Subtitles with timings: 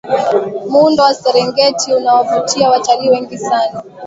[0.69, 3.83] muundo wa serengeti unawavutia watalii wengi sana